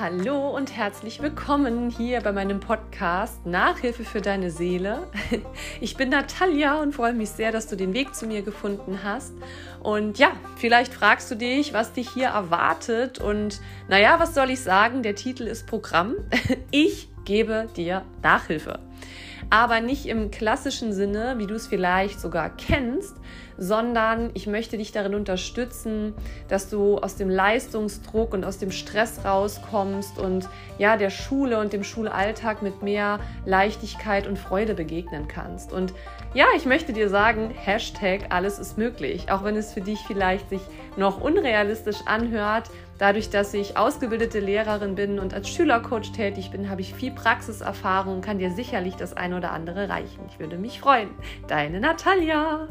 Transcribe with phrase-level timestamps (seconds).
[0.00, 5.06] Hallo und herzlich willkommen hier bei meinem Podcast Nachhilfe für deine Seele.
[5.82, 9.34] Ich bin Natalia und freue mich sehr, dass du den Weg zu mir gefunden hast.
[9.82, 13.18] Und ja, vielleicht fragst du dich, was dich hier erwartet.
[13.18, 15.02] Und naja, was soll ich sagen?
[15.02, 16.16] Der Titel ist Programm.
[16.70, 18.78] Ich gebe dir Nachhilfe
[19.48, 23.14] aber nicht im klassischen Sinne, wie du es vielleicht sogar kennst,
[23.56, 26.14] sondern ich möchte dich darin unterstützen,
[26.48, 30.48] dass du aus dem Leistungsdruck und aus dem Stress rauskommst und
[30.78, 35.72] ja, der Schule und dem Schulalltag mit mehr Leichtigkeit und Freude begegnen kannst.
[35.72, 35.92] Und
[36.32, 40.48] ja, ich möchte dir sagen, Hashtag alles ist möglich, auch wenn es für dich vielleicht
[40.48, 40.62] sich
[40.96, 42.70] noch unrealistisch anhört.
[43.00, 48.16] Dadurch, dass ich ausgebildete Lehrerin bin und als Schülercoach tätig bin, habe ich viel Praxiserfahrung
[48.16, 50.20] und kann dir sicherlich das ein oder andere reichen.
[50.28, 51.08] Ich würde mich freuen.
[51.48, 52.68] Deine Natalia.